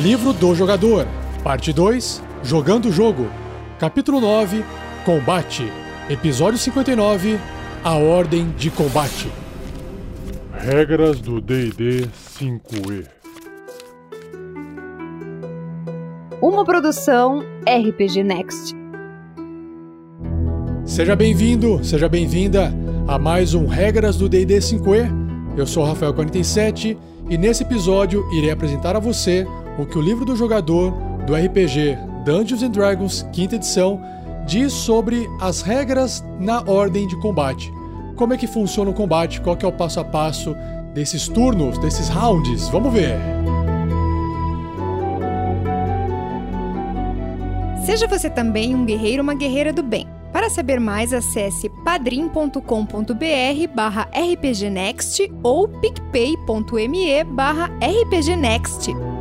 [0.00, 1.06] Livro do Jogador,
[1.44, 3.28] Parte 2 Jogando o Jogo,
[3.78, 4.64] Capítulo 9
[5.04, 5.70] Combate,
[6.08, 7.38] Episódio 59
[7.84, 9.28] A Ordem de Combate.
[10.52, 12.08] Regras do DD
[12.38, 13.06] 5E.
[16.40, 18.74] Uma produção RPG Next.
[20.84, 22.72] Seja bem-vindo, seja bem-vinda
[23.06, 25.08] a mais um Regras do D&D 5e.
[25.56, 26.96] Eu sou o Rafael47
[27.28, 29.46] e nesse episódio irei apresentar a você
[29.78, 30.92] o que o livro do jogador
[31.26, 34.00] do RPG Dungeons Dragons, quinta edição,
[34.46, 37.72] diz sobre as regras na ordem de combate.
[38.16, 40.54] Como é que funciona o combate, qual é o passo a passo
[40.92, 42.68] desses turnos, desses rounds.
[42.68, 43.18] Vamos ver.
[47.84, 50.06] Seja você também um guerreiro ou uma guerreira do bem.
[50.32, 52.62] Para saber mais, acesse padrim.com.br
[53.74, 59.11] barra rpgnext ou picpay.me barra rpgnext.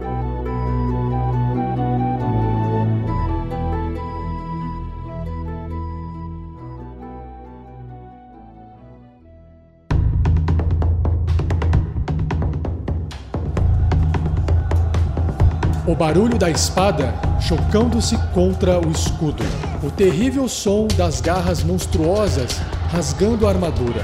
[16.01, 19.43] Barulho da espada chocando-se contra o escudo.
[19.83, 24.03] O terrível som das garras monstruosas rasgando a armadura.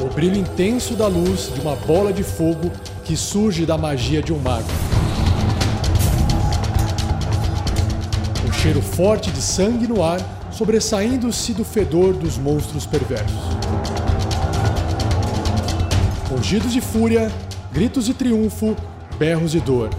[0.00, 2.72] O brilho intenso da luz de uma bola de fogo
[3.04, 4.64] que surge da magia de um mago.
[8.48, 10.18] O cheiro forte de sangue no ar
[10.50, 13.36] sobressaindo-se do fedor dos monstros perversos.
[16.30, 17.30] Rugidos de fúria
[17.74, 18.76] gritos de triunfo,
[19.18, 19.90] berros de dor.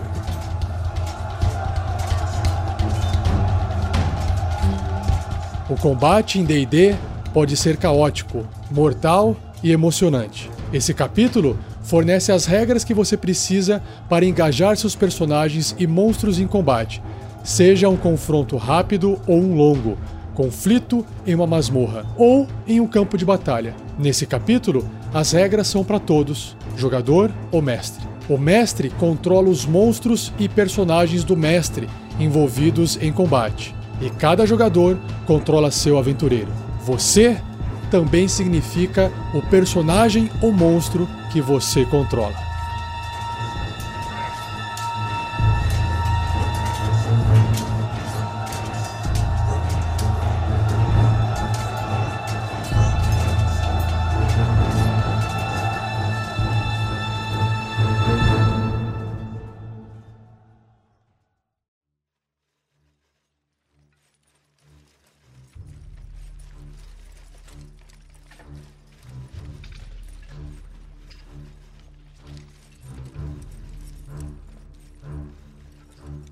[5.69, 6.95] O combate em DD
[7.33, 10.49] pode ser caótico, mortal e emocionante.
[10.71, 16.47] Esse capítulo fornece as regras que você precisa para engajar seus personagens e monstros em
[16.47, 17.01] combate,
[17.43, 19.97] seja um confronto rápido ou um longo,
[20.33, 23.75] conflito em uma masmorra ou em um campo de batalha.
[23.97, 28.14] Nesse capítulo, as regras são para todos, jogador ou mestre.
[28.27, 31.87] O mestre controla os monstros e personagens do mestre
[32.19, 36.51] envolvidos em combate, e cada jogador controla seu aventureiro.
[36.83, 37.37] Você
[37.91, 42.44] também significa o personagem ou monstro que você controla.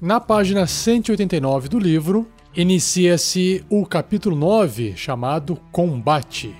[0.04, 6.54] Na página 189 do livro, inicia-se o capítulo 9, chamado Combate.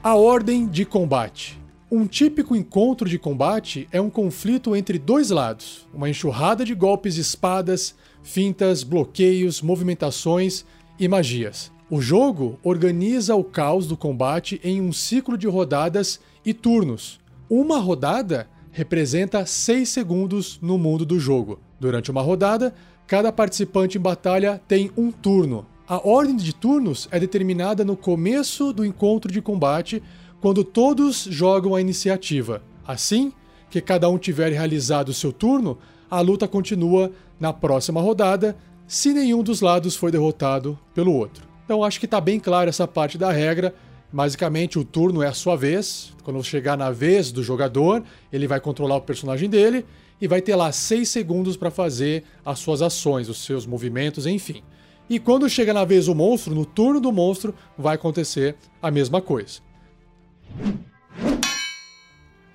[0.00, 1.58] A ordem de combate.
[1.90, 7.16] Um típico encontro de combate é um conflito entre dois lados, uma enxurrada de golpes
[7.16, 10.64] de espadas, fintas, bloqueios, movimentações
[10.96, 11.72] e magias.
[11.90, 17.18] O jogo organiza o caos do combate em um ciclo de rodadas e turnos.
[17.50, 21.58] Uma rodada representa 6 segundos no mundo do jogo.
[21.80, 22.74] Durante uma rodada,
[23.06, 25.64] cada participante em batalha tem um turno.
[25.88, 30.02] A ordem de turnos é determinada no começo do encontro de combate,
[30.42, 32.62] quando todos jogam a iniciativa.
[32.86, 33.32] Assim
[33.70, 35.78] que cada um tiver realizado seu turno,
[36.10, 37.10] a luta continua
[37.40, 38.54] na próxima rodada,
[38.86, 41.48] se nenhum dos lados foi derrotado pelo outro.
[41.64, 43.74] Então acho que está bem clara essa parte da regra.
[44.16, 46.14] Basicamente, o turno é a sua vez.
[46.22, 49.84] Quando chegar na vez do jogador, ele vai controlar o personagem dele
[50.18, 54.62] e vai ter lá 6 segundos para fazer as suas ações, os seus movimentos, enfim.
[55.06, 59.20] E quando chega na vez do monstro, no turno do monstro, vai acontecer a mesma
[59.20, 59.60] coisa.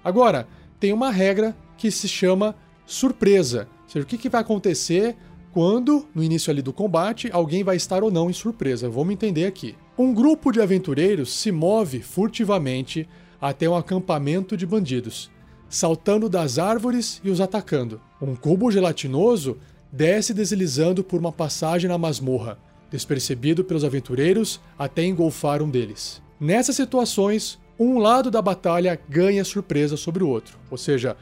[0.03, 0.47] Agora,
[0.79, 2.55] tem uma regra que se chama
[2.87, 3.67] surpresa.
[3.83, 5.15] Ou seja, o que, que vai acontecer
[5.51, 8.89] quando, no início ali do combate, alguém vai estar ou não em surpresa.
[8.89, 9.75] Vamos entender aqui.
[9.97, 13.07] Um grupo de aventureiros se move furtivamente
[13.41, 15.29] até um acampamento de bandidos,
[15.67, 17.99] saltando das árvores e os atacando.
[18.21, 19.57] Um cubo gelatinoso
[19.91, 22.57] desce deslizando por uma passagem na masmorra,
[22.89, 26.21] despercebido pelos aventureiros até engolfar um deles.
[26.39, 31.17] Nessas situações, um lado da batalha ganha surpresa sobre o outro, ou seja,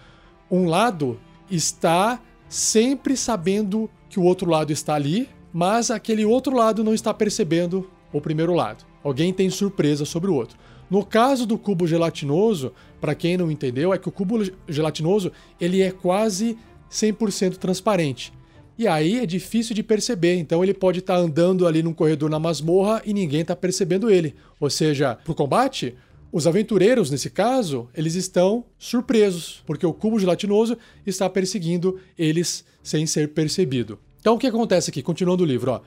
[0.49, 1.19] um lado
[1.49, 7.13] está sempre sabendo que o outro lado está ali, mas aquele outro lado não está
[7.13, 8.85] percebendo o primeiro lado.
[9.03, 10.57] Alguém tem surpresa sobre o outro.
[10.89, 15.81] No caso do cubo gelatinoso, para quem não entendeu, é que o cubo gelatinoso ele
[15.81, 16.57] é quase
[16.91, 18.33] 100% transparente.
[18.77, 22.29] E aí é difícil de perceber, então ele pode estar tá andando ali num corredor
[22.29, 24.33] na masmorra e ninguém está percebendo ele.
[24.59, 25.95] Ou seja, para o combate,
[26.31, 33.05] os aventureiros, nesse caso, eles estão surpresos, porque o cubo gelatinoso está perseguindo eles sem
[33.05, 33.99] ser percebido.
[34.21, 35.81] Então o que acontece aqui, continuando o livro, ó.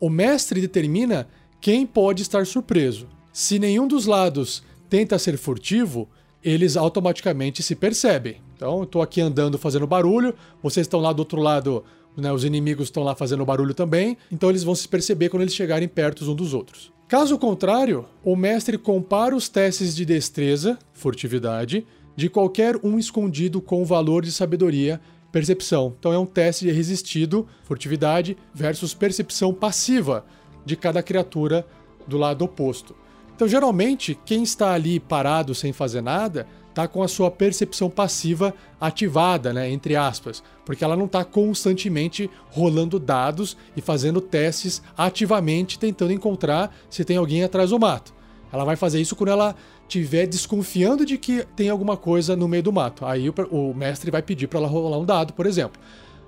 [0.00, 1.26] O mestre determina
[1.60, 3.08] quem pode estar surpreso.
[3.32, 6.08] Se nenhum dos lados tenta ser furtivo,
[6.42, 8.36] eles automaticamente se percebem.
[8.56, 11.84] Então, eu estou aqui andando fazendo barulho, vocês estão lá do outro lado,
[12.16, 15.54] né, os inimigos estão lá fazendo barulho também, então eles vão se perceber quando eles
[15.54, 16.92] chegarem perto uns dos outros.
[17.06, 23.80] Caso contrário, o mestre compara os testes de destreza, furtividade, de qualquer um escondido com
[23.80, 25.00] o valor de sabedoria,
[25.30, 25.94] percepção.
[25.98, 30.24] Então é um teste de resistido, furtividade, versus percepção passiva
[30.68, 31.66] de cada criatura
[32.06, 32.94] do lado oposto.
[33.34, 38.54] Então, geralmente, quem está ali parado sem fazer nada está com a sua percepção passiva
[38.80, 45.78] ativada, né, entre aspas, porque ela não está constantemente rolando dados e fazendo testes ativamente
[45.78, 48.14] tentando encontrar se tem alguém atrás do mato.
[48.52, 52.62] Ela vai fazer isso quando ela estiver desconfiando de que tem alguma coisa no meio
[52.62, 53.04] do mato.
[53.04, 55.80] Aí o mestre vai pedir para ela rolar um dado, por exemplo.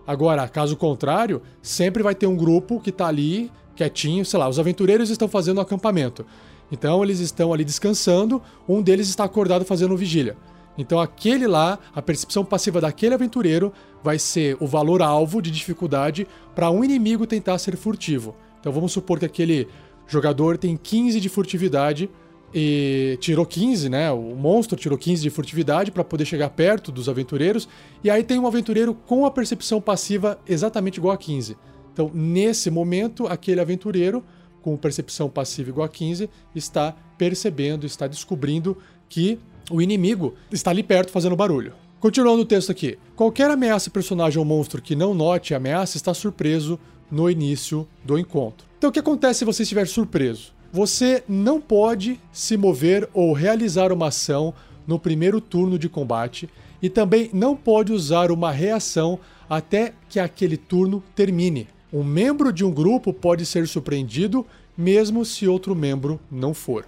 [0.06, 3.50] Agora, caso contrário, sempre vai ter um grupo que está ali
[3.80, 6.26] quietinho, sei lá, os aventureiros estão fazendo um acampamento.
[6.70, 10.36] Então eles estão ali descansando, um deles está acordado fazendo vigília.
[10.76, 13.72] Então aquele lá, a percepção passiva daquele aventureiro
[14.02, 18.36] vai ser o valor alvo de dificuldade para um inimigo tentar ser furtivo.
[18.60, 19.66] Então vamos supor que aquele
[20.06, 22.10] jogador tem 15 de furtividade
[22.52, 24.10] e tirou 15, né?
[24.10, 27.68] O monstro tirou 15 de furtividade para poder chegar perto dos aventureiros,
[28.02, 31.56] e aí tem um aventureiro com a percepção passiva exatamente igual a 15.
[32.00, 34.24] Então, nesse momento, aquele aventureiro
[34.62, 38.76] com percepção passiva igual a 15, está percebendo, está descobrindo
[39.08, 39.38] que
[39.70, 41.74] o inimigo está ali perto fazendo barulho.
[41.98, 42.98] Continuando o texto aqui.
[43.14, 46.78] Qualquer ameaça personagem ou monstro que não note a ameaça está surpreso
[47.10, 48.66] no início do encontro.
[48.78, 50.52] Então o que acontece se você estiver surpreso?
[50.72, 54.54] Você não pode se mover ou realizar uma ação
[54.86, 56.48] no primeiro turno de combate
[56.80, 59.18] e também não pode usar uma reação
[59.48, 61.68] até que aquele turno termine.
[61.92, 64.46] Um membro de um grupo pode ser surpreendido
[64.76, 66.86] mesmo se outro membro não for.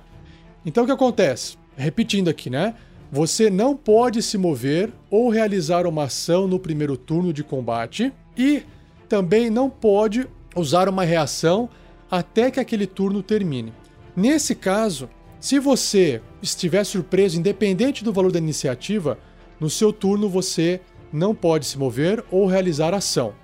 [0.65, 1.57] Então o que acontece?
[1.77, 2.75] Repetindo aqui, né?
[3.11, 8.63] Você não pode se mover ou realizar uma ação no primeiro turno de combate e
[9.09, 10.27] também não pode
[10.57, 11.69] usar uma reação
[12.11, 13.73] até que aquele turno termine.
[14.17, 15.11] Nesse caso,
[15.41, 19.19] se você estiver surpreso, independente do valor da iniciativa,
[19.59, 20.81] no seu turno você
[21.13, 23.35] não pode se mover ou realizar ação.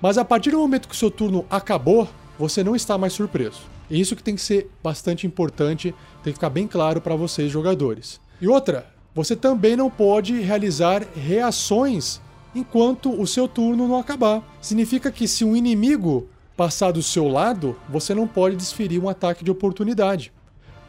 [0.00, 2.08] Mas a partir do momento que o seu turno acabou,
[2.38, 3.60] você não está mais surpreso.
[3.90, 7.50] E isso que tem que ser bastante importante, tem que ficar bem claro para vocês
[7.50, 8.20] jogadores.
[8.40, 12.20] E outra, você também não pode realizar reações
[12.54, 14.42] enquanto o seu turno não acabar.
[14.60, 19.44] Significa que se um inimigo passar do seu lado, você não pode desferir um ataque
[19.44, 20.32] de oportunidade.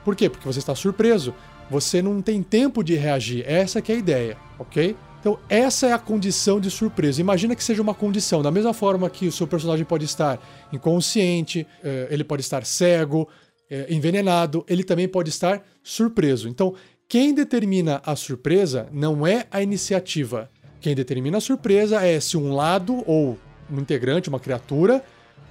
[0.03, 0.29] Por quê?
[0.29, 1.33] Porque você está surpreso.
[1.69, 3.43] Você não tem tempo de reagir.
[3.45, 4.95] Essa é a ideia, ok?
[5.27, 7.19] Então, essa é a condição de surpresa.
[7.19, 10.39] Imagina que seja uma condição, da mesma forma que o seu personagem pode estar
[10.71, 13.27] inconsciente, eh, ele pode estar cego,
[13.69, 16.47] eh, envenenado, ele também pode estar surpreso.
[16.47, 16.73] Então,
[17.09, 20.49] quem determina a surpresa não é a iniciativa.
[20.79, 23.37] Quem determina a surpresa é se um lado ou
[23.69, 25.03] um integrante, uma criatura,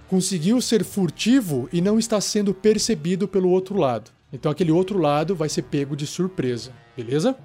[0.09, 4.11] conseguiu ser furtivo e não está sendo percebido pelo outro lado.
[4.33, 7.37] Então aquele outro lado vai ser pego de surpresa, beleza?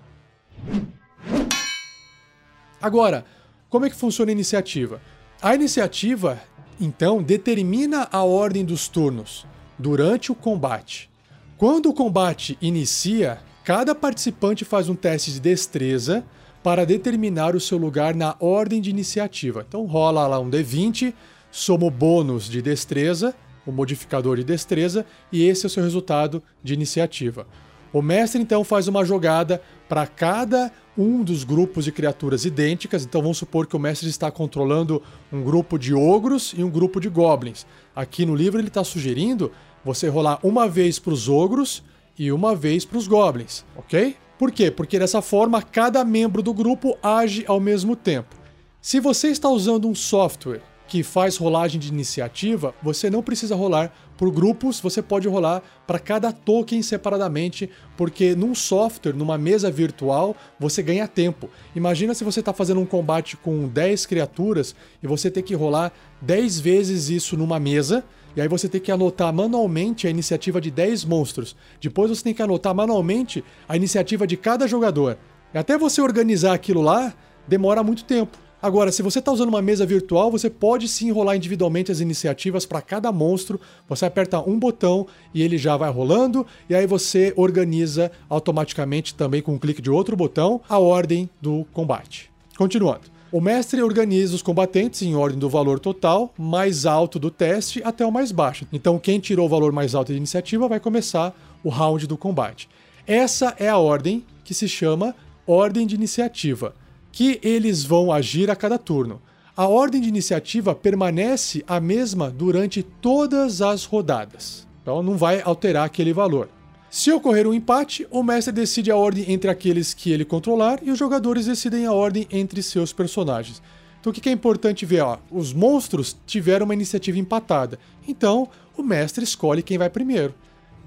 [2.81, 3.25] Agora,
[3.69, 5.01] como é que funciona a iniciativa?
[5.41, 6.41] A iniciativa,
[6.79, 9.45] então, determina a ordem dos turnos
[9.77, 11.09] durante o combate.
[11.57, 16.25] Quando o combate inicia, cada participante faz um teste de destreza
[16.63, 19.65] para determinar o seu lugar na ordem de iniciativa.
[19.67, 21.13] Então rola lá um D20,
[21.51, 23.35] soma o bônus de destreza,
[23.65, 27.47] o modificador de destreza, e esse é o seu resultado de iniciativa.
[27.93, 33.03] O mestre então faz uma jogada para cada um dos grupos de criaturas idênticas.
[33.03, 36.99] Então vamos supor que o mestre está controlando um grupo de ogros e um grupo
[36.99, 37.65] de goblins.
[37.95, 39.51] Aqui no livro ele está sugerindo
[39.83, 41.83] você rolar uma vez para os ogros
[42.17, 44.15] e uma vez para os goblins, ok?
[44.37, 44.71] Por quê?
[44.71, 48.35] Porque dessa forma cada membro do grupo age ao mesmo tempo.
[48.81, 53.93] Se você está usando um software que faz rolagem de iniciativa, você não precisa rolar
[54.21, 60.35] por grupos, você pode rolar para cada token separadamente, porque num software, numa mesa virtual,
[60.59, 61.49] você ganha tempo.
[61.75, 65.91] Imagina se você está fazendo um combate com 10 criaturas e você tem que rolar
[66.21, 68.03] 10 vezes isso numa mesa,
[68.35, 71.55] E aí você tem que anotar manualmente a iniciativa de 10 monstros.
[71.81, 75.17] Depois você tem que anotar manualmente a iniciativa de cada jogador.
[75.51, 77.11] E até você organizar aquilo lá,
[77.47, 78.37] demora muito tempo.
[78.61, 82.63] Agora, se você está usando uma mesa virtual, você pode sim enrolar individualmente as iniciativas
[82.63, 83.59] para cada monstro.
[83.89, 89.41] Você aperta um botão e ele já vai rolando, e aí você organiza automaticamente também
[89.41, 92.29] com um clique de outro botão a ordem do combate.
[92.55, 93.09] Continuando.
[93.31, 98.05] O mestre organiza os combatentes em ordem do valor total mais alto do teste até
[98.05, 98.67] o mais baixo.
[98.71, 102.69] Então, quem tirou o valor mais alto de iniciativa vai começar o round do combate.
[103.07, 105.15] Essa é a ordem que se chama
[105.47, 106.75] ordem de iniciativa
[107.11, 109.21] que eles vão agir a cada turno.
[109.55, 114.65] A ordem de iniciativa permanece a mesma durante todas as rodadas.
[114.81, 116.49] Então não vai alterar aquele valor.
[116.89, 120.91] Se ocorrer um empate, o mestre decide a ordem entre aqueles que ele controlar e
[120.91, 123.61] os jogadores decidem a ordem entre seus personagens.
[123.99, 125.01] Então o que é importante ver?
[125.01, 127.77] Ó, os monstros tiveram uma iniciativa empatada.
[128.07, 130.33] Então o mestre escolhe quem vai primeiro.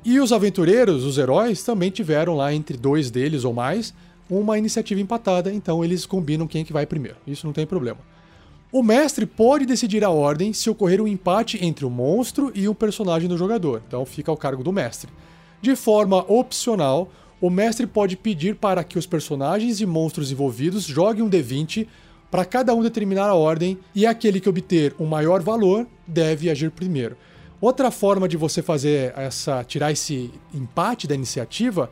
[0.04, 3.94] E os aventureiros, os heróis, também tiveram lá entre dois deles ou mais
[4.28, 7.16] uma iniciativa empatada, então eles combinam quem é que vai primeiro.
[7.26, 7.98] Isso não tem problema.
[8.72, 12.74] O mestre pode decidir a ordem se ocorrer um empate entre o monstro e o
[12.74, 15.10] personagem do jogador, então fica ao cargo do mestre.
[15.62, 17.08] De forma opcional,
[17.40, 21.86] o mestre pode pedir para que os personagens e monstros envolvidos joguem um D20
[22.30, 26.70] para cada um determinar a ordem e aquele que obter o maior valor deve agir
[26.70, 27.16] primeiro.
[27.60, 31.90] Outra forma de você fazer essa tirar esse empate da iniciativa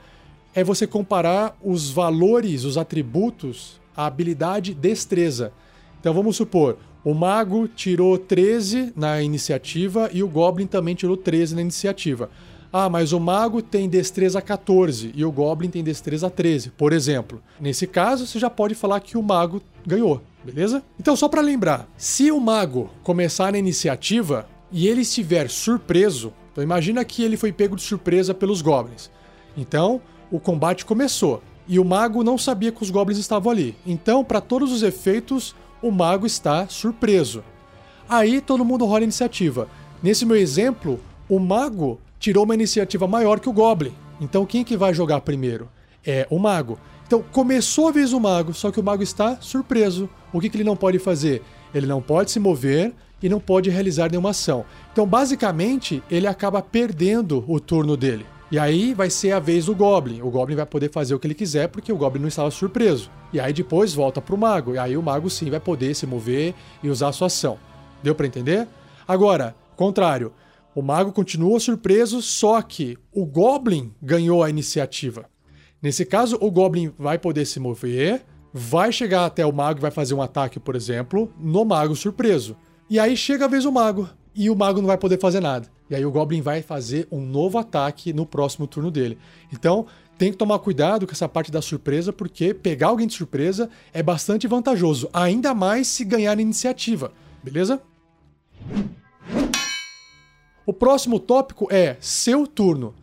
[0.54, 5.52] é você comparar os valores, os atributos, a habilidade destreza.
[6.00, 11.54] Então vamos supor, o mago tirou 13 na iniciativa e o goblin também tirou 13
[11.54, 12.30] na iniciativa.
[12.72, 17.42] Ah, mas o mago tem destreza 14 e o goblin tem destreza 13, por exemplo.
[17.60, 20.82] Nesse caso, você já pode falar que o mago ganhou, beleza?
[20.98, 26.64] Então, só para lembrar, se o mago começar na iniciativa e ele estiver surpreso, então
[26.64, 29.10] imagina que ele foi pego de surpresa pelos goblins.
[29.54, 30.00] Então,
[30.32, 33.76] o combate começou e o mago não sabia que os goblins estavam ali.
[33.86, 37.44] Então, para todos os efeitos, o mago está surpreso.
[38.08, 39.68] Aí todo mundo rola iniciativa.
[40.02, 40.98] Nesse meu exemplo,
[41.28, 43.92] o mago tirou uma iniciativa maior que o goblin.
[44.20, 45.68] Então quem que vai jogar primeiro?
[46.04, 46.78] É o mago.
[47.06, 50.08] Então começou a vez do mago, só que o mago está surpreso.
[50.32, 51.42] O que, que ele não pode fazer?
[51.74, 54.64] Ele não pode se mover e não pode realizar nenhuma ação.
[54.92, 58.26] Então basicamente ele acaba perdendo o turno dele.
[58.52, 60.20] E aí vai ser a vez do Goblin.
[60.20, 63.10] O Goblin vai poder fazer o que ele quiser porque o Goblin não estava surpreso.
[63.32, 64.74] E aí depois volta pro Mago.
[64.74, 67.58] E aí o Mago sim vai poder se mover e usar a sua ação.
[68.02, 68.68] Deu para entender?
[69.08, 70.34] Agora, contrário.
[70.74, 75.24] O Mago continua surpreso, só que o Goblin ganhou a iniciativa.
[75.80, 79.90] Nesse caso, o Goblin vai poder se mover, vai chegar até o Mago e vai
[79.90, 82.54] fazer um ataque, por exemplo, no Mago surpreso.
[82.90, 85.68] E aí chega a vez do Mago e o mago não vai poder fazer nada.
[85.92, 89.18] E aí o Goblin vai fazer um novo ataque no próximo turno dele.
[89.52, 89.84] Então,
[90.16, 94.02] tem que tomar cuidado com essa parte da surpresa, porque pegar alguém de surpresa é
[94.02, 97.78] bastante vantajoso, ainda mais se ganhar iniciativa, beleza?
[100.64, 102.94] O próximo tópico é seu turno.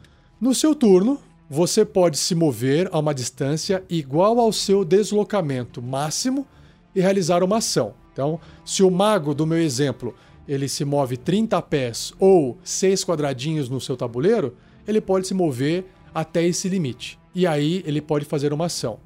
[0.42, 6.48] No seu turno, você pode se mover a uma distância igual ao seu deslocamento máximo
[6.96, 7.94] e realizar uma ação.
[8.12, 10.16] Então, se o mago do meu exemplo
[10.50, 14.56] ele se move 30 pés ou 6 quadradinhos no seu tabuleiro,
[14.88, 17.20] ele pode se mover até esse limite.
[17.36, 19.00] E aí ele pode fazer uma ação.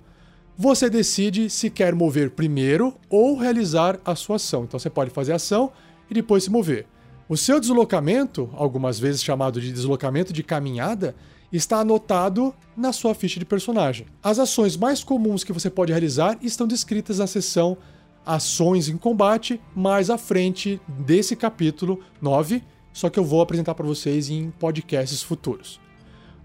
[0.57, 4.63] Você decide se quer mover primeiro ou realizar a sua ação.
[4.63, 5.69] Então você pode fazer a ação
[6.09, 6.85] e depois se mover.
[7.27, 11.13] O seu deslocamento, algumas vezes chamado de deslocamento de caminhada,
[11.51, 14.07] está anotado na sua ficha de personagem.
[14.21, 17.77] As ações mais comuns que você pode realizar estão descritas na seção
[18.25, 23.85] ações em combate mais à frente desse capítulo 9, só que eu vou apresentar para
[23.85, 25.79] vocês em podcasts futuros.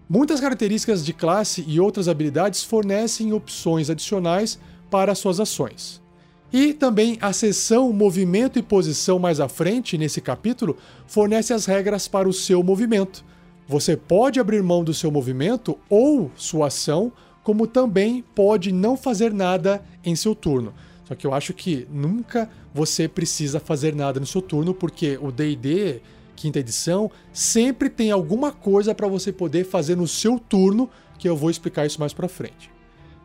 [0.09, 4.59] Muitas características de classe e outras habilidades fornecem opções adicionais
[4.91, 6.01] para suas ações.
[6.51, 12.09] E também a seção Movimento e Posição mais à frente, nesse capítulo, fornece as regras
[12.09, 13.23] para o seu movimento.
[13.67, 19.33] Você pode abrir mão do seu movimento ou sua ação, como também pode não fazer
[19.35, 20.73] nada em seu turno.
[21.09, 25.33] Só que eu acho que nunca você precisa fazer nada no seu turno, porque o
[25.33, 26.03] DD,
[26.37, 31.35] quinta edição, sempre tem alguma coisa para você poder fazer no seu turno, que eu
[31.35, 32.71] vou explicar isso mais para frente.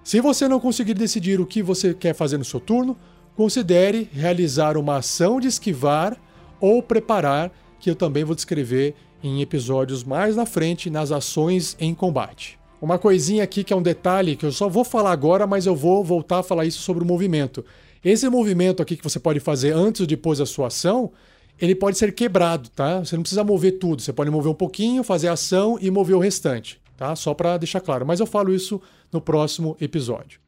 [0.01, 2.95] Se você não conseguir decidir o que você quer fazer no seu turno,
[3.35, 6.17] considere realizar uma ação de esquivar
[6.61, 11.93] ou preparar, que eu também vou descrever em episódios mais na frente nas ações em
[11.93, 12.57] combate.
[12.83, 15.73] Uma coisinha aqui que é um detalhe que eu só vou falar agora, mas eu
[15.73, 17.63] vou voltar a falar isso sobre o movimento.
[18.03, 21.09] Esse movimento aqui que você pode fazer antes ou depois da sua ação,
[21.57, 22.99] ele pode ser quebrado, tá?
[22.99, 26.19] Você não precisa mover tudo, você pode mover um pouquinho, fazer ação e mover o
[26.19, 27.15] restante, tá?
[27.15, 28.81] Só para deixar claro, mas eu falo isso
[29.13, 30.41] no próximo episódio.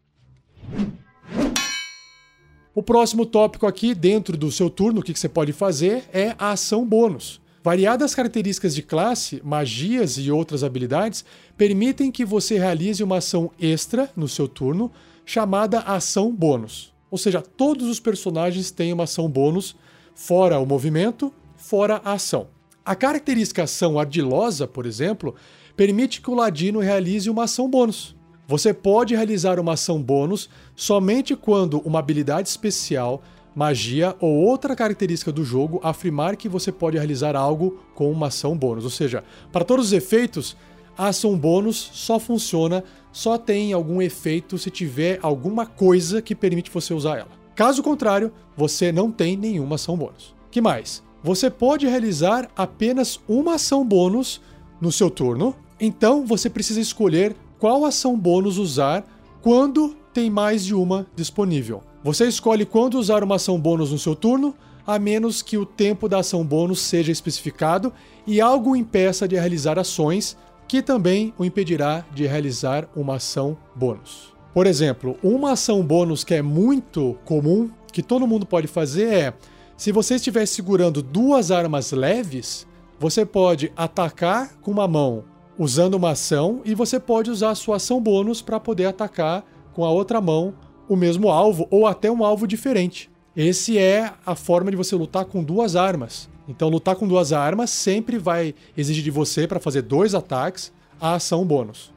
[2.76, 6.52] O próximo tópico aqui, dentro do seu turno, o que você pode fazer é a
[6.52, 7.40] ação bônus.
[7.66, 11.26] Variadas características de classe, magias e outras habilidades
[11.58, 14.92] permitem que você realize uma ação extra no seu turno,
[15.26, 16.94] chamada ação bônus.
[17.10, 19.76] Ou seja, todos os personagens têm uma ação bônus,
[20.14, 22.50] fora o movimento, fora a ação.
[22.86, 25.34] A característica ação ardilosa, por exemplo,
[25.76, 28.16] permite que o ladino realize uma ação bônus.
[28.48, 33.24] Você pode realizar uma ação bônus somente quando uma habilidade especial,
[33.56, 38.58] magia ou outra característica do jogo afirmar que você pode realizar algo com uma ação
[38.58, 38.84] bônus.
[38.84, 40.58] Ou seja, para todos os efeitos,
[40.98, 46.70] a ação bônus só funciona, só tem algum efeito se tiver alguma coisa que permite
[46.70, 47.32] você usar ela.
[47.56, 50.36] Caso contrário, você não tem nenhuma ação bônus.
[50.52, 51.02] Que mais?
[51.24, 54.42] Você pode realizar apenas uma ação bônus
[54.80, 59.06] no seu turno, então você precisa escolher qual ação bônus usar
[59.42, 61.82] quando tem mais de uma disponível.
[62.06, 64.54] Você escolhe quando usar uma ação bônus no seu turno,
[64.86, 67.92] a menos que o tempo da ação bônus seja especificado
[68.28, 73.58] e algo o impeça de realizar ações, que também o impedirá de realizar uma ação
[73.76, 74.36] bônus.
[74.54, 79.34] Por exemplo, uma ação bônus que é muito comum, que todo mundo pode fazer é:
[79.76, 82.68] se você estiver segurando duas armas leves,
[83.00, 85.24] você pode atacar com uma mão
[85.58, 89.44] usando uma ação e você pode usar a sua ação bônus para poder atacar
[89.74, 90.54] com a outra mão
[90.88, 93.10] o mesmo alvo ou até um alvo diferente.
[93.36, 96.30] Esse é a forma de você lutar com duas armas.
[96.48, 101.16] Então, lutar com duas armas sempre vai exigir de você para fazer dois ataques a
[101.16, 101.94] ação bônus.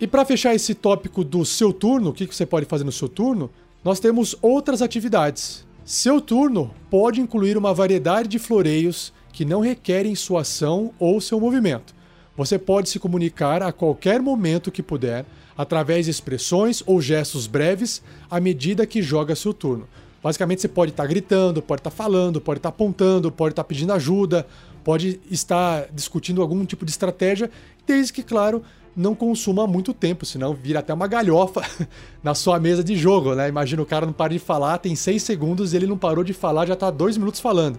[0.00, 3.08] E para fechar esse tópico do seu turno, o que você pode fazer no seu
[3.08, 3.50] turno,
[3.84, 5.66] nós temos outras atividades.
[5.84, 11.40] Seu turno pode incluir uma variedade de floreios que não requerem sua ação ou seu
[11.40, 11.94] movimento.
[12.40, 15.26] Você pode se comunicar a qualquer momento que puder,
[15.58, 19.86] através de expressões ou gestos breves, à medida que joga seu turno.
[20.22, 24.46] Basicamente, você pode estar gritando, pode estar falando, pode estar apontando, pode estar pedindo ajuda,
[24.82, 27.50] pode estar discutindo algum tipo de estratégia,
[27.86, 28.62] desde que, claro,
[28.96, 31.60] não consuma muito tempo, senão vira até uma galhofa
[32.24, 33.50] na sua mesa de jogo, né?
[33.50, 36.32] Imagina o cara não para de falar, tem seis segundos e ele não parou de
[36.32, 37.78] falar, já está dois minutos falando.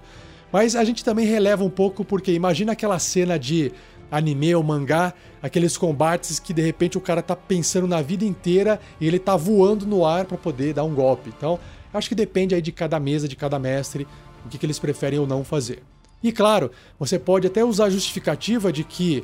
[0.51, 3.71] Mas a gente também releva um pouco porque imagina aquela cena de
[4.11, 8.79] anime ou mangá, aqueles combates que de repente o cara tá pensando na vida inteira
[8.99, 11.31] e ele tá voando no ar para poder dar um golpe.
[11.35, 11.57] Então,
[11.93, 14.05] acho que depende aí de cada mesa, de cada mestre,
[14.45, 15.81] o que, que eles preferem ou não fazer.
[16.21, 16.69] E claro,
[16.99, 19.23] você pode até usar a justificativa de que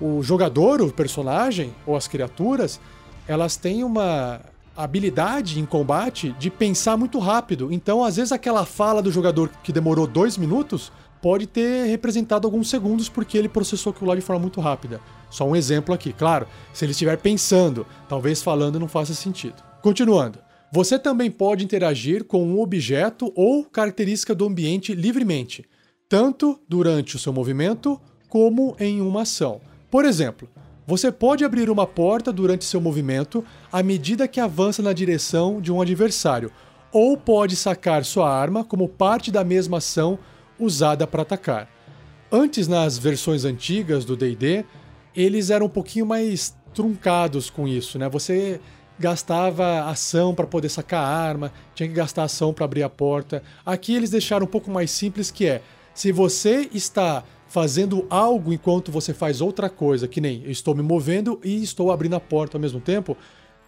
[0.00, 2.80] o jogador, o personagem ou as criaturas,
[3.28, 4.40] elas têm uma
[4.76, 7.70] habilidade em combate de pensar muito rápido.
[7.70, 10.90] Então, às vezes, aquela fala do jogador que demorou dois minutos
[11.20, 15.00] pode ter representado alguns segundos porque ele processou aquilo lá de forma muito rápida.
[15.30, 16.46] Só um exemplo aqui, claro.
[16.72, 19.62] Se ele estiver pensando, talvez falando não faça sentido.
[19.82, 20.38] Continuando.
[20.72, 25.64] Você também pode interagir com um objeto ou característica do ambiente livremente,
[26.08, 29.60] tanto durante o seu movimento como em uma ação.
[29.90, 30.48] Por exemplo,
[30.86, 35.72] você pode abrir uma porta durante seu movimento à medida que avança na direção de
[35.72, 36.52] um adversário,
[36.92, 40.18] ou pode sacar sua arma como parte da mesma ação
[40.60, 41.68] usada para atacar.
[42.30, 44.64] Antes, nas versões antigas do DD,
[45.16, 48.08] eles eram um pouquinho mais truncados com isso, né?
[48.08, 48.60] Você
[48.98, 53.42] gastava ação para poder sacar a arma, tinha que gastar ação para abrir a porta.
[53.64, 55.62] Aqui eles deixaram um pouco mais simples que é,
[55.94, 60.82] se você está fazendo algo enquanto você faz outra coisa, que nem eu estou me
[60.82, 63.16] movendo e estou abrindo a porta ao mesmo tempo,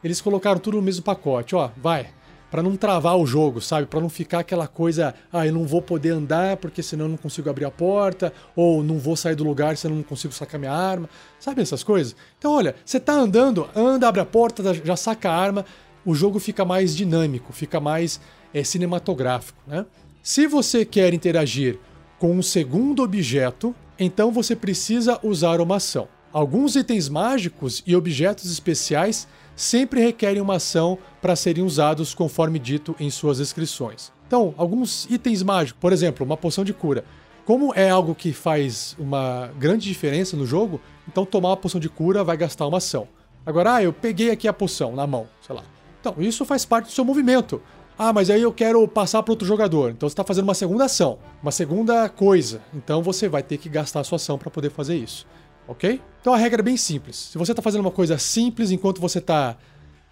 [0.05, 2.11] eles colocaram tudo no mesmo pacote, ó, vai,
[2.53, 3.87] para não travar o jogo, sabe?
[3.87, 7.17] Para não ficar aquela coisa, ah, eu não vou poder andar porque senão eu não
[7.17, 10.61] consigo abrir a porta, ou não vou sair do lugar senão eu não consigo sacar
[10.61, 11.09] minha arma,
[11.41, 12.15] sabe essas coisas?
[12.39, 15.65] Então, olha, você tá andando, anda, abre a porta, já saca a arma,
[16.05, 18.21] o jogo fica mais dinâmico, fica mais
[18.53, 19.87] é, cinematográfico, né?
[20.23, 21.79] Se você quer interagir
[22.19, 26.07] com um segundo objeto, então você precisa usar uma ação.
[26.31, 29.27] Alguns itens mágicos e objetos especiais
[29.63, 34.13] sempre requerem uma ação para serem usados conforme dito em suas descrições.
[34.27, 37.05] Então, alguns itens mágicos, por exemplo, uma poção de cura.
[37.45, 41.89] Como é algo que faz uma grande diferença no jogo, então tomar uma poção de
[41.89, 43.07] cura vai gastar uma ação.
[43.47, 45.63] Agora, ah, eu peguei aqui a poção na mão, sei lá.
[46.01, 47.63] Então, isso faz parte do seu movimento.
[47.97, 49.91] Ah, mas aí eu quero passar para outro jogador.
[49.91, 52.61] Então você está fazendo uma segunda ação, uma segunda coisa.
[52.75, 55.27] Então você vai ter que gastar a sua ação para poder fazer isso.
[55.67, 56.01] Ok?
[56.21, 57.17] Então a regra é bem simples.
[57.17, 59.57] Se você está fazendo uma coisa simples enquanto você está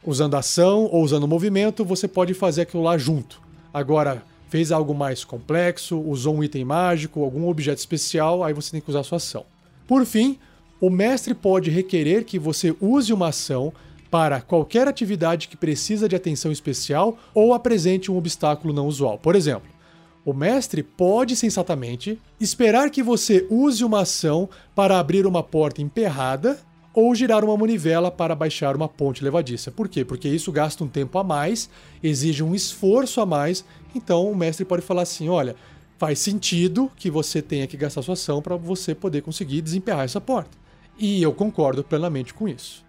[0.05, 3.41] usando ação ou usando movimento, você pode fazer aquilo lá junto.
[3.73, 8.81] Agora, fez algo mais complexo, usou um item mágico, algum objeto especial, aí você tem
[8.81, 9.45] que usar a sua ação.
[9.87, 10.39] Por fim,
[10.81, 13.73] o mestre pode requerer que você use uma ação
[14.11, 19.19] para qualquer atividade que precisa de atenção especial ou apresente um obstáculo não usual.
[19.19, 19.71] Por exemplo,
[20.25, 26.59] o mestre pode sensatamente esperar que você use uma ação para abrir uma porta emperrada
[26.93, 29.71] ou girar uma manivela para baixar uma ponte levadiça.
[29.71, 30.05] Por quê?
[30.05, 31.71] Porque isso gasta um tempo a mais,
[32.03, 35.57] exige um esforço a mais, então o mestre pode falar assim: olha,
[35.99, 40.21] faz sentido que você tenha que gastar sua ação para você poder conseguir desemperrar essa
[40.21, 40.59] porta.
[40.99, 42.85] E eu concordo plenamente com isso.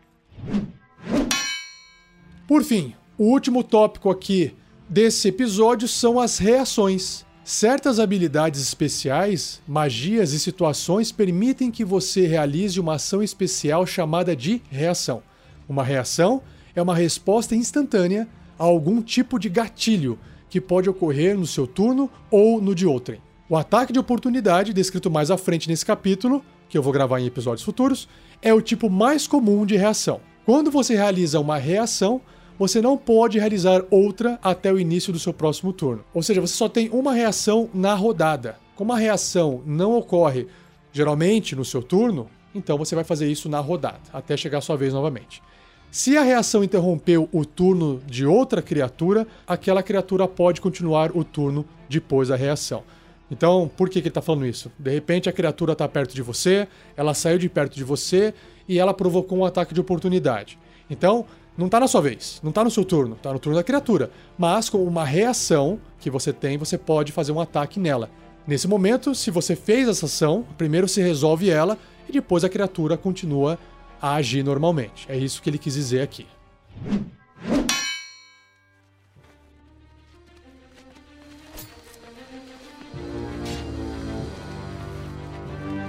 [2.48, 4.54] Por fim, o último tópico aqui
[4.92, 7.26] desse episódio são as reações.
[7.46, 14.62] Certas habilidades especiais, magias e situações permitem que você realize uma ação especial chamada de
[14.70, 15.24] reação.
[15.68, 16.42] Uma reação
[16.76, 18.28] é uma resposta instantânea
[18.60, 23.22] a algum tipo de gatilho que pode ocorrer no seu turno ou no de outrem.
[23.48, 27.28] O ataque de oportunidade, descrito mais à frente nesse capítulo, que eu vou gravar em
[27.28, 28.10] episódios futuros,
[28.42, 30.20] é o tipo mais comum de reação.
[30.46, 32.20] Quando você realiza uma reação,
[32.62, 36.06] você não pode realizar outra até o início do seu próximo turno.
[36.13, 38.56] Ou seja, você só tem uma reação na rodada.
[38.76, 40.45] Como a reação não ocorre
[40.93, 44.78] geralmente no seu turno, então você vai fazer isso na rodada, até chegar a sua
[44.78, 45.41] vez novamente.
[45.89, 51.65] Se a reação interrompeu o turno de outra criatura, aquela criatura pode continuar o turno
[51.89, 52.84] depois da reação.
[53.32, 54.71] Então, por que, que ele está falando isso?
[54.78, 58.36] De repente a criatura está perto de você, ela saiu de perto de você
[58.69, 60.60] e ela provocou um ataque de oportunidade.
[60.91, 61.26] Então,
[61.58, 64.10] não está na sua vez, não está no seu turno, está no turno da criatura.
[64.38, 68.10] Mas com uma reação que você tem, você pode fazer um ataque nela.
[68.48, 72.98] Nesse momento, se você fez essa ação, primeiro se resolve ela e depois a criatura
[72.98, 73.60] continua
[74.02, 75.06] a agir normalmente.
[75.08, 76.26] É isso que ele quis dizer aqui.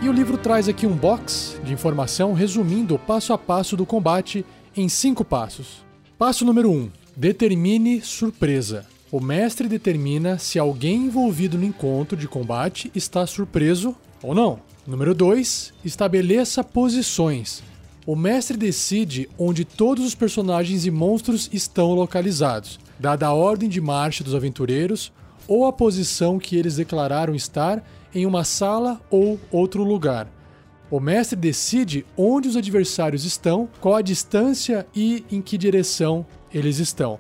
[0.03, 3.87] E o livro traz aqui um box de informação resumindo o passo a passo do
[3.87, 4.45] combate
[4.77, 5.85] em cinco passos.
[6.19, 8.87] Passo número 1: um, determine surpresa.
[9.11, 14.61] O mestre determina se alguém envolvido no encontro de combate está surpreso ou não.
[14.87, 17.63] Número 2: estabeleça posições.
[18.07, 23.81] O mestre decide onde todos os personagens e monstros estão localizados, dada a ordem de
[23.81, 25.13] marcha dos aventureiros
[25.47, 30.29] ou a posição que eles declararam estar em uma sala ou outro lugar.
[30.93, 36.79] O mestre decide onde os adversários estão, qual a distância e em que direção eles
[36.79, 37.19] estão.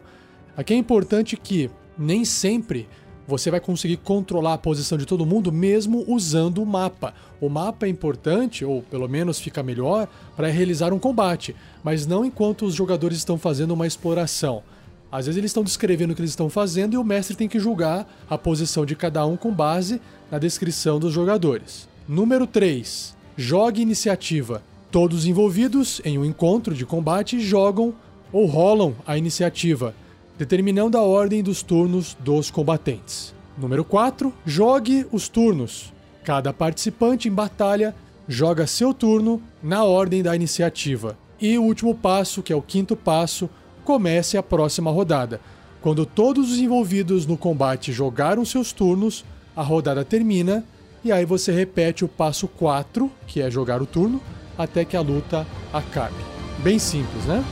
[0.54, 2.87] Aqui é importante que nem sempre
[3.26, 7.14] você vai conseguir controlar a posição de todo mundo mesmo usando o mapa.
[7.40, 10.06] O mapa é importante, ou pelo menos fica melhor,
[10.37, 14.62] para realizar um combate, mas não enquanto os jogadores estão fazendo uma exploração.
[15.11, 17.58] Às vezes eles estão descrevendo o que eles estão fazendo e o mestre tem que
[17.58, 19.98] julgar a posição de cada um com base
[20.30, 21.88] na descrição dos jogadores.
[22.06, 23.21] Número 3.
[23.37, 24.62] Jogue iniciativa.
[24.90, 27.95] Todos envolvidos em um encontro de combate jogam
[28.31, 29.95] ou rolam a iniciativa,
[30.37, 33.35] determinando a ordem dos turnos dos combatentes.
[33.57, 34.33] Número 4.
[34.45, 35.92] Jogue os turnos.
[36.23, 37.95] Cada participante em batalha
[38.29, 41.16] joga seu turno na ordem da iniciativa.
[41.40, 43.49] E o último passo, que é o quinto passo,
[43.83, 45.40] comece a próxima rodada.
[45.81, 49.25] Quando todos os envolvidos no combate jogaram seus turnos,
[49.57, 50.64] a rodada termina
[51.04, 54.20] e aí você repete o passo 4, que é jogar o turno,
[54.56, 56.14] até que a luta acabe.
[56.58, 57.44] Bem simples, né?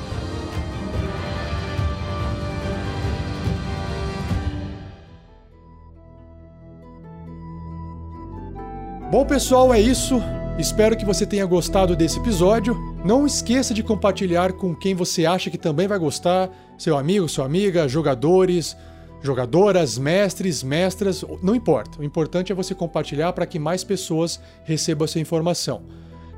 [9.10, 10.22] Bom, pessoal, é isso.
[10.56, 12.76] Espero que você tenha gostado desse episódio.
[13.04, 17.44] Não esqueça de compartilhar com quem você acha que também vai gostar, seu amigo, sua
[17.44, 18.76] amiga, jogadores,
[19.22, 22.00] jogadoras, mestres, mestras, não importa.
[22.00, 25.82] O importante é você compartilhar para que mais pessoas recebam essa informação.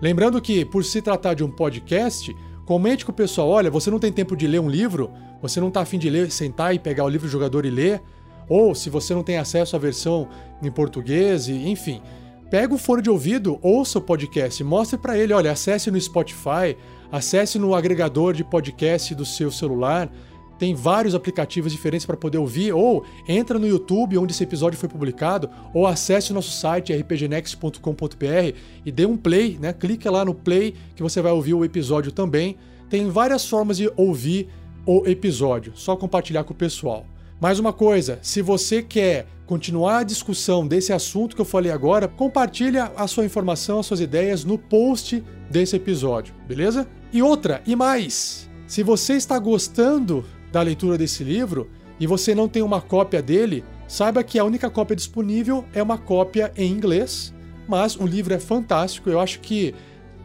[0.00, 2.34] Lembrando que, por se tratar de um podcast,
[2.66, 5.68] comente com o pessoal: olha, você não tem tempo de ler um livro, você não
[5.68, 8.02] está afim de ler, sentar e pegar o livro do jogador e ler,
[8.48, 10.28] ou se você não tem acesso à versão
[10.62, 12.02] em português, enfim.
[12.50, 16.76] Pega o fone de ouvido, ouça o podcast, mostre para ele, olha, acesse no Spotify,
[17.10, 20.12] acesse no agregador de podcast do seu celular,
[20.58, 24.88] tem vários aplicativos diferentes para poder ouvir, ou entra no YouTube onde esse episódio foi
[24.88, 29.72] publicado, ou acesse o nosso site rpgnext.com.br e dê um play, né?
[29.72, 32.56] Clique lá no play que você vai ouvir o episódio também.
[32.88, 34.48] Tem várias formas de ouvir
[34.86, 37.06] o episódio, só compartilhar com o pessoal.
[37.40, 42.06] Mais uma coisa, se você quer continuar a discussão desse assunto que eu falei agora,
[42.06, 46.86] compartilha a sua informação, as suas ideias no post desse episódio, beleza?
[47.12, 52.48] E outra, e mais, se você está gostando da leitura desse livro e você não
[52.48, 57.32] tem uma cópia dele, saiba que a única cópia disponível é uma cópia em inglês,
[57.68, 59.08] mas o livro é fantástico.
[59.08, 59.74] Eu acho que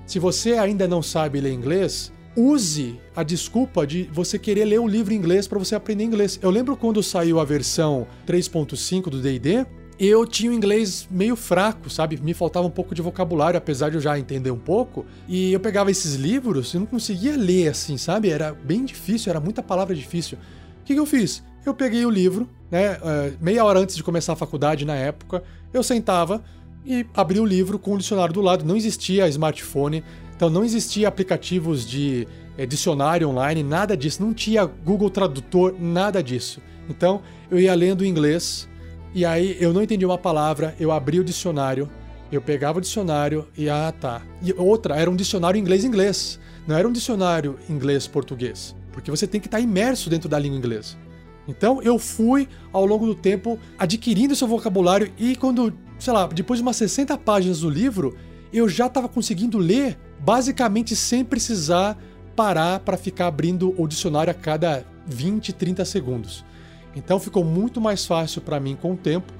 [0.05, 4.87] se você ainda não sabe ler inglês, use a desculpa de você querer ler o
[4.87, 6.39] livro em inglês para você aprender inglês.
[6.41, 9.65] Eu lembro quando saiu a versão 3.5 do D&D,
[9.99, 12.17] eu tinha um inglês meio fraco, sabe?
[12.21, 15.05] Me faltava um pouco de vocabulário, apesar de eu já entender um pouco.
[15.27, 18.29] E eu pegava esses livros e não conseguia ler assim, sabe?
[18.29, 20.37] Era bem difícil, era muita palavra difícil.
[20.81, 21.43] O que, que eu fiz?
[21.65, 22.97] Eu peguei o livro, né?
[23.03, 26.43] Eh, meia hora antes de começar a faculdade na época, eu sentava
[26.85, 28.63] e abria o livro com o dicionário do lado.
[28.63, 30.03] Não existia smartphone,
[30.35, 34.21] então não existia aplicativos de é, dicionário online, nada disso.
[34.21, 36.61] Não tinha Google Tradutor, nada disso.
[36.87, 38.69] Então eu ia lendo em inglês
[39.17, 41.89] e aí eu não entendi uma palavra, eu abri o dicionário,
[42.31, 44.21] eu pegava o dicionário e ah tá.
[44.43, 49.47] E outra, era um dicionário inglês-inglês, não era um dicionário inglês-português, porque você tem que
[49.47, 50.97] estar imerso dentro da língua inglesa.
[51.47, 56.59] Então eu fui ao longo do tempo adquirindo seu vocabulário e quando, sei lá, depois
[56.59, 58.15] de umas 60 páginas do livro,
[58.53, 61.97] eu já estava conseguindo ler basicamente sem precisar
[62.35, 66.45] parar para ficar abrindo o dicionário a cada 20, 30 segundos.
[66.97, 69.31] Então ficou muito mais fácil para mim com o tempo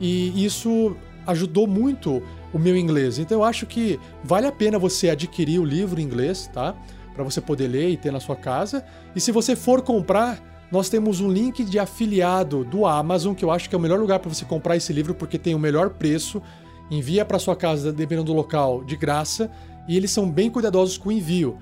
[0.00, 3.18] e isso ajudou muito o meu inglês.
[3.18, 6.74] Então eu acho que vale a pena você adquirir o livro em inglês, tá?
[7.14, 8.84] Para você poder ler e ter na sua casa.
[9.14, 10.40] E se você for comprar,
[10.70, 13.98] nós temos um link de afiliado do Amazon, que eu acho que é o melhor
[13.98, 16.42] lugar para você comprar esse livro porque tem o melhor preço.
[16.90, 19.50] Envia para sua casa, dependendo do local, de graça,
[19.88, 21.58] e eles são bem cuidadosos com o envio.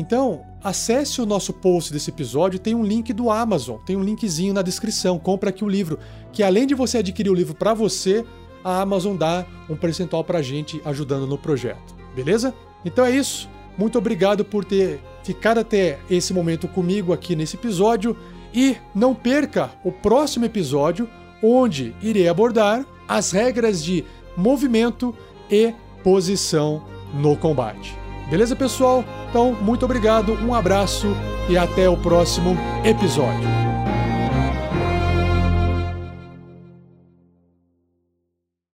[0.00, 4.54] Então, acesse o nosso post desse episódio, tem um link do Amazon, tem um linkzinho
[4.54, 5.98] na descrição, compra aqui o livro,
[6.32, 8.24] que além de você adquirir o livro para você,
[8.64, 11.94] a Amazon dá um percentual pra gente ajudando no projeto.
[12.16, 12.54] Beleza?
[12.82, 13.46] Então é isso.
[13.76, 18.16] Muito obrigado por ter ficado até esse momento comigo aqui nesse episódio
[18.54, 21.10] e não perca o próximo episódio
[21.42, 24.02] onde irei abordar as regras de
[24.34, 25.14] movimento
[25.50, 26.82] e posição
[27.12, 27.99] no combate.
[28.30, 29.04] Beleza, pessoal?
[29.28, 31.08] Então, muito obrigado, um abraço
[31.48, 33.69] e até o próximo episódio.